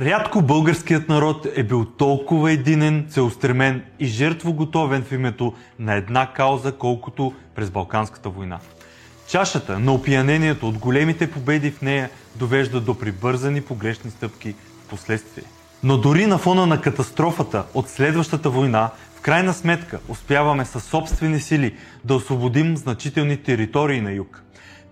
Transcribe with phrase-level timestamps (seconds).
[0.00, 6.72] Рядко българският народ е бил толкова единен, целостремен и жертвоготовен в името на една кауза,
[6.72, 8.58] колкото през Балканската война.
[9.28, 15.44] Чашата на опиянението от големите победи в нея довежда до прибързани погрешни стъпки в последствие.
[15.82, 21.40] Но дори на фона на катастрофата от следващата война, в крайна сметка успяваме със собствени
[21.40, 24.42] сили да освободим значителни територии на юг.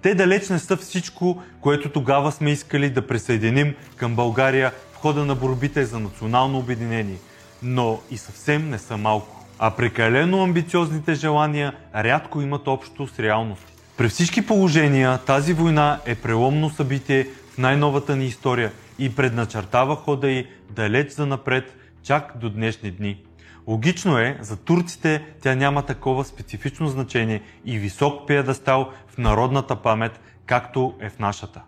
[0.03, 4.73] Те далеч не са всичко, което тогава сме искали да присъединим към България
[5.07, 7.17] хода на борбите за национално обединение,
[7.63, 9.45] но и съвсем не са малко.
[9.59, 13.73] А прекалено амбициозните желания рядко имат общо с реалности.
[13.97, 20.31] При всички положения тази война е преломно събитие в най-новата ни история и предначертава хода
[20.31, 23.23] й далеч за напред, чак до днешни дни.
[23.67, 30.21] Логично е, за турците тя няма такова специфично значение и висок пиедестал в народната памет,
[30.47, 31.63] както е в нашата.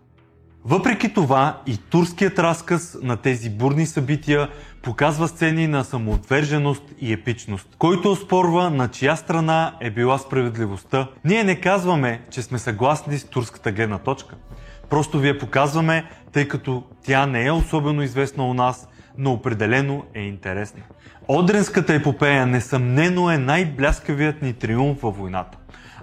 [0.68, 4.48] Въпреки това и турският разказ на тези бурни събития
[4.82, 11.08] показва сцени на самоотверженост и епичност, който оспорва на чия страна е била справедливостта.
[11.24, 14.34] Ние не казваме, че сме съгласни с турската гледна точка.
[14.90, 20.04] Просто ви я показваме, тъй като тя не е особено известна у нас, но определено
[20.14, 20.80] е интересна.
[21.28, 25.58] Одринската епопея несъмнено е най-бляскавият ни триумф във войната,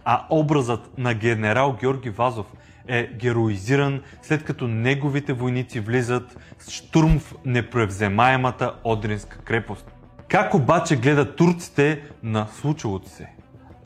[0.05, 2.45] а образът на генерал Георги Вазов
[2.87, 9.91] е героизиран след като неговите войници влизат с штурм в непревземаемата Одринска крепост.
[10.27, 13.27] Как обаче гледат турците на случилото се?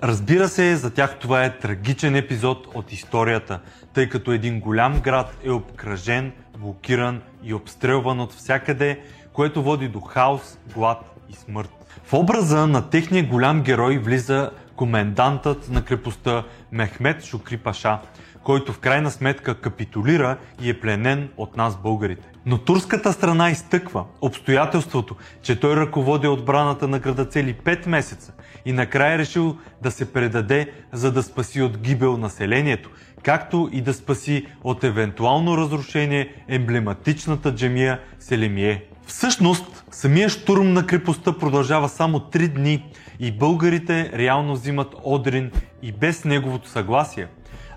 [0.03, 3.59] Разбира се, за тях това е трагичен епизод от историята,
[3.93, 8.99] тъй като един голям град е обкръжен, блокиран и обстрелван от всякъде,
[9.33, 11.69] което води до хаос, глад и смърт.
[12.03, 17.99] В образа на техния голям герой влиза комендантът на крепостта Мехмед Шукри Паша,
[18.43, 22.27] който в крайна сметка капитулира и е пленен от нас българите.
[22.45, 28.33] Но турската страна изтъква обстоятелството, че той ръководи отбраната на града цели 5 месеца
[28.65, 32.89] и накрая решил да се предаде, за да спаси от гибел населението,
[33.23, 38.88] както и да спаси от евентуално разрушение емблематичната джемия Селемие.
[39.09, 42.85] Всъщност, самия штурм на крепостта продължава само 3 дни
[43.19, 47.27] и българите реално взимат Одрин и без неговото съгласие.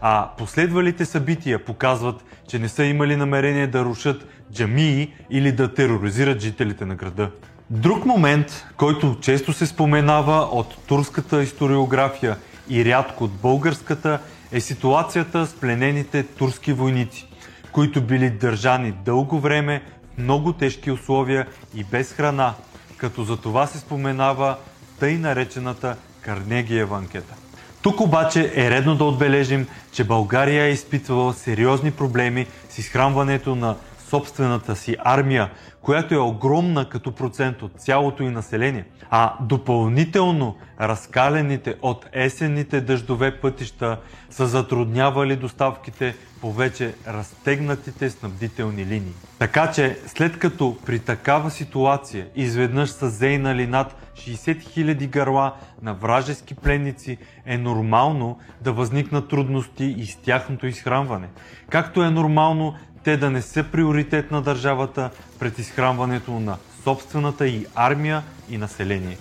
[0.00, 6.40] А последвалите събития показват, че не са имали намерение да рушат джамии или да тероризират
[6.40, 7.30] жителите на града.
[7.70, 12.36] Друг момент, който често се споменава от турската историография
[12.68, 14.18] и рядко от българската,
[14.52, 17.28] е ситуацията с пленените турски войници,
[17.72, 19.82] които били държани дълго време
[20.22, 22.54] много тежки условия и без храна,
[22.96, 24.56] като за това се споменава
[25.00, 27.34] тъй наречената Карнегиева анкета.
[27.82, 33.76] Тук обаче е редно да отбележим, че България е изпитвала сериозни проблеми с изхранването на
[34.12, 35.50] собствената си армия,
[35.80, 43.40] която е огромна като процент от цялото и население, а допълнително разкалените от есенните дъждове
[43.40, 43.98] пътища
[44.30, 49.12] са затруднявали доставките по вече разтегнатите снабдителни линии.
[49.38, 55.94] Така че, след като при такава ситуация изведнъж са зейнали над 60 000 гърла на
[55.94, 61.28] вражески пленници, е нормално да възникнат трудности и с тяхното изхранване.
[61.70, 62.74] Както е нормално
[63.04, 69.18] те да не са приоритет на държавата пред изхранването на собствената и армия и население.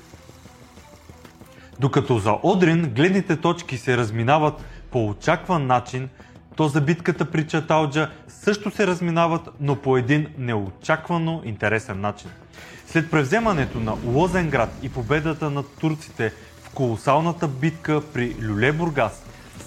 [1.80, 4.54] Докато за Одрин гледните точки се разминават
[4.92, 6.10] по очакван начин,
[6.56, 12.30] то за битката при Чаталджа също се разминават, но по един неочаквано интересен начин.
[12.88, 19.12] След превземането на Лозенград и победата на турците в колосалната битка при Люле-Бургас,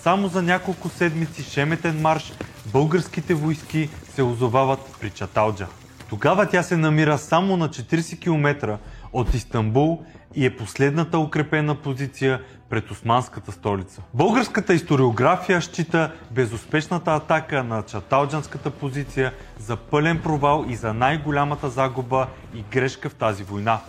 [0.02, 2.32] само за няколко седмици шеметен марш
[2.72, 5.66] българските войски се озовават при Чаталджа.
[6.08, 8.78] Тогава тя се намира само на 40 км
[9.12, 10.02] от Истанбул
[10.34, 14.02] и е последната укрепена позиция пред османската столица.
[14.14, 22.26] Българската историография счита безуспешната атака на чаталджанската позиция за пълен провал и за най-голямата загуба
[22.54, 23.80] и грешка в тази война.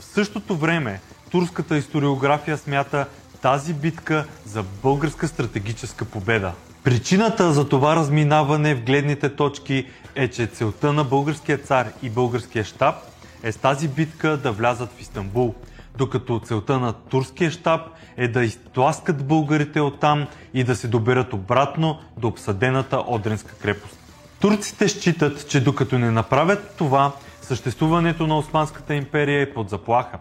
[0.00, 3.06] В същото време турската историография смята
[3.42, 6.52] тази битка за българска стратегическа победа.
[6.88, 12.64] Причината за това разминаване в гледните точки е, че целта на българския цар и българския
[12.64, 12.94] щаб
[13.42, 15.54] е с тази битка да влязат в Истанбул,
[15.98, 17.80] докато целта на турския щаб
[18.16, 23.98] е да изтласкат българите оттам и да се доберат обратно до обсъдената Одринска крепост.
[24.40, 27.12] Турците считат, че докато не направят това,
[27.48, 30.18] съществуването на Османската империя е под заплаха.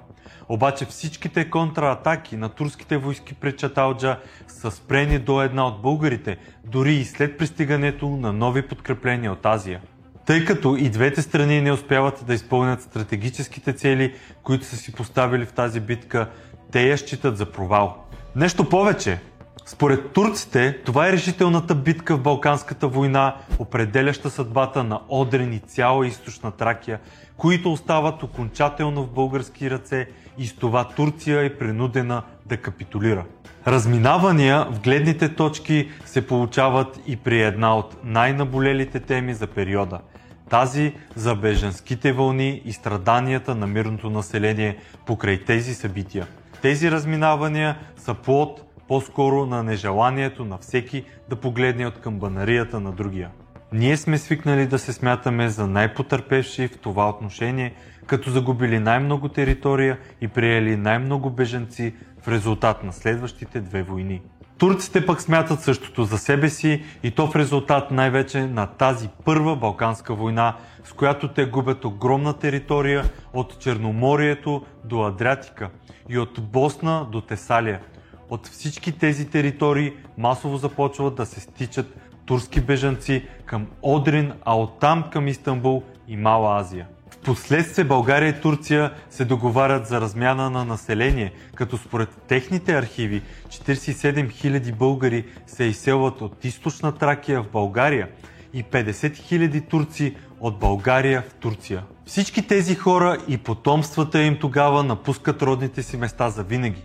[0.50, 6.94] Обаче всичките контратаки на турските войски пред Чаталджа са спрени до една от българите, дори
[6.94, 9.82] и след пристигането на нови подкрепления от Азия.
[10.26, 14.14] Тъй като и двете страни не успяват да изпълнят стратегическите цели,
[14.44, 16.30] които са си поставили в тази битка,
[16.72, 18.06] те я считат за провал.
[18.36, 19.20] Нещо повече,
[19.68, 26.08] според турците, това е решителната битка в Балканската война, определяща съдбата на Одрен и цяла
[26.08, 27.00] източна Тракия,
[27.38, 33.26] които остават окончателно в български ръце и с това Турция е принудена да капитулира.
[33.68, 40.00] Разминавания в гледните точки се получават и при една от най-наболелите теми за периода–
[40.50, 46.28] тази за беженските вълни и страданията на мирното население покрай тези събития.
[46.62, 53.30] Тези разминавания са плод по-скоро на нежеланието на всеки да погледне от камбанарията на другия.
[53.74, 57.74] Ние сме свикнали да се смятаме за най-потърпевши в това отношение,
[58.06, 64.22] като загубили най-много територия и приели най-много беженци в резултат на следващите две войни.
[64.58, 69.56] Турците пък смятат същото за себе си и то в резултат най-вече на тази първа
[69.56, 75.70] Балканска война, с която те губят огромна територия от Черноморието до Адриатика
[76.10, 77.80] и от Босна до Тесалия.
[78.30, 81.96] От всички тези територии масово започват да се стичат
[82.26, 86.88] турски бежанци към Одрин, а оттам към Истанбул и Мала Азия.
[87.12, 94.32] Впоследствие България и Турция се договарят за размяна на население, като според техните архиви 47
[94.32, 98.10] 000 българи се изселват от източна Тракия в България
[98.54, 101.84] и 50 000 турци от България в Турция.
[102.06, 106.84] Всички тези хора и потомствата им тогава напускат родните си места за винаги.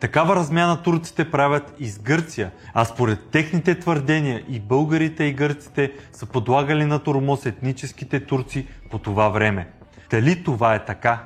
[0.00, 5.92] Такава размяна турците правят и с Гърция, а според техните твърдения и българите и гърците
[6.12, 9.68] са подлагали на тормоз етническите турци по това време.
[10.10, 11.22] Дали това е така?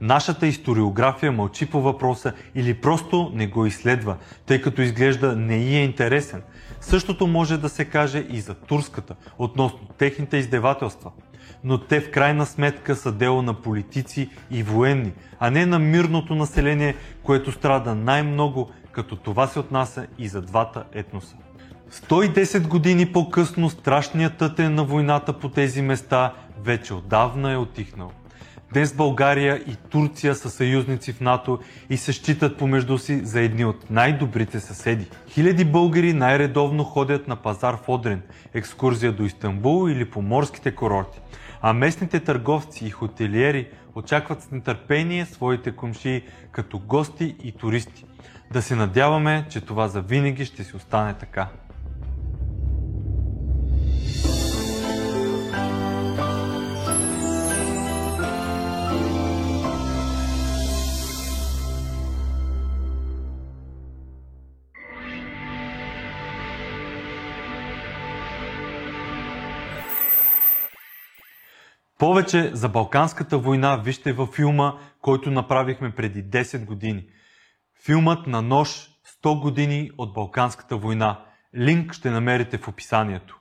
[0.00, 4.16] Нашата историография мълчи по въпроса или просто не го изследва,
[4.46, 6.42] тъй като изглежда не и е интересен.
[6.86, 11.10] Същото може да се каже и за турската, относно техните издевателства–
[11.64, 16.34] но те в крайна сметка са дело на политици и военни, а не на мирното
[16.34, 21.36] население, което страда най-много, като това се отнася и за двата етноса.
[21.92, 28.10] 110 години по-късно страшният тътен на войната по тези места вече отдавна е отихнал.
[28.72, 31.58] Днес България и Турция са съюзници в НАТО
[31.90, 35.06] и се считат помежду си за едни от най-добрите съседи.
[35.28, 38.22] Хиляди българи най-редовно ходят на пазар в Одрен,
[38.54, 41.20] екскурзия до Истанбул или по морските курорти
[41.60, 46.22] а местните търговци и хотелиери очакват с нетърпение своите комшии
[46.52, 48.04] като гости и туристи.
[48.52, 51.48] Да се надяваме, че това за винаги ще си остане така.
[71.98, 77.06] Повече за Балканската война вижте във филма, който направихме преди 10 години.
[77.84, 78.88] Филмът на нож
[79.22, 81.24] 100 години от Балканската война.
[81.56, 83.40] Линк ще намерите в описанието.